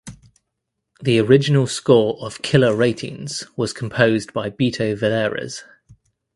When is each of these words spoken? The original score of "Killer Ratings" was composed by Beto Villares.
The 1.01 1.19
original 1.19 1.67
score 1.67 2.17
of 2.25 2.41
"Killer 2.41 2.75
Ratings" 2.75 3.45
was 3.55 3.71
composed 3.71 4.33
by 4.33 4.49
Beto 4.49 4.97
Villares. 4.99 5.61